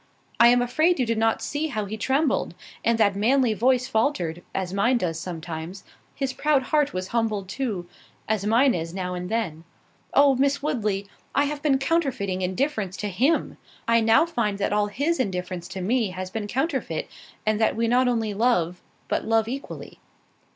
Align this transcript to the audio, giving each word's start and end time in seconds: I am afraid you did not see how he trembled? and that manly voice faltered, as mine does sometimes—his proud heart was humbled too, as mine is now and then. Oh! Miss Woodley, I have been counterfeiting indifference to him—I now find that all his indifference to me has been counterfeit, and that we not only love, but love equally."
I 0.39 0.47
am 0.47 0.63
afraid 0.63 0.99
you 0.99 1.05
did 1.05 1.19
not 1.19 1.43
see 1.43 1.67
how 1.67 1.85
he 1.85 1.95
trembled? 1.95 2.55
and 2.83 2.97
that 2.97 3.15
manly 3.15 3.53
voice 3.53 3.85
faltered, 3.87 4.41
as 4.51 4.73
mine 4.73 4.97
does 4.97 5.19
sometimes—his 5.19 6.33
proud 6.33 6.63
heart 6.63 6.91
was 6.91 7.09
humbled 7.09 7.47
too, 7.47 7.87
as 8.27 8.43
mine 8.43 8.73
is 8.73 8.95
now 8.95 9.13
and 9.13 9.29
then. 9.29 9.63
Oh! 10.15 10.33
Miss 10.35 10.59
Woodley, 10.63 11.05
I 11.35 11.43
have 11.43 11.61
been 11.61 11.77
counterfeiting 11.77 12.41
indifference 12.41 12.97
to 12.97 13.09
him—I 13.09 14.01
now 14.01 14.25
find 14.25 14.57
that 14.57 14.73
all 14.73 14.87
his 14.87 15.19
indifference 15.19 15.67
to 15.67 15.81
me 15.81 16.09
has 16.09 16.31
been 16.31 16.47
counterfeit, 16.47 17.07
and 17.45 17.61
that 17.61 17.75
we 17.75 17.87
not 17.87 18.07
only 18.07 18.33
love, 18.33 18.81
but 19.07 19.23
love 19.25 19.47
equally." 19.47 19.99